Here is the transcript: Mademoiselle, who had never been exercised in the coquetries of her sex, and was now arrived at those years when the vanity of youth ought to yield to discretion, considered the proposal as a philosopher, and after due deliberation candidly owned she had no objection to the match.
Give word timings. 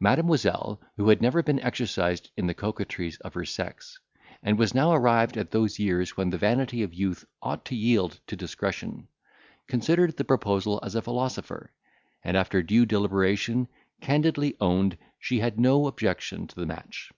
Mademoiselle, 0.00 0.80
who 0.96 1.08
had 1.08 1.22
never 1.22 1.40
been 1.40 1.60
exercised 1.60 2.30
in 2.36 2.48
the 2.48 2.52
coquetries 2.52 3.16
of 3.20 3.34
her 3.34 3.44
sex, 3.44 4.00
and 4.42 4.58
was 4.58 4.74
now 4.74 4.90
arrived 4.92 5.36
at 5.36 5.52
those 5.52 5.78
years 5.78 6.16
when 6.16 6.30
the 6.30 6.36
vanity 6.36 6.82
of 6.82 6.92
youth 6.92 7.24
ought 7.42 7.64
to 7.64 7.76
yield 7.76 8.18
to 8.26 8.34
discretion, 8.34 9.06
considered 9.68 10.16
the 10.16 10.24
proposal 10.24 10.80
as 10.82 10.96
a 10.96 11.00
philosopher, 11.02 11.70
and 12.24 12.36
after 12.36 12.60
due 12.60 12.84
deliberation 12.84 13.68
candidly 14.00 14.56
owned 14.60 14.98
she 15.20 15.38
had 15.38 15.60
no 15.60 15.86
objection 15.86 16.48
to 16.48 16.56
the 16.56 16.66
match. 16.66 17.12